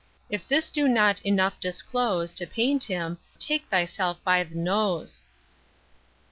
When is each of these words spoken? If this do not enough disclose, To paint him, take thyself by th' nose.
If 0.31 0.47
this 0.47 0.71
do 0.71 0.87
not 0.87 1.21
enough 1.21 1.59
disclose, 1.59 2.33
To 2.33 2.47
paint 2.47 2.85
him, 2.85 3.19
take 3.37 3.65
thyself 3.69 4.17
by 4.23 4.43
th' 4.43 4.55
nose. 4.55 5.25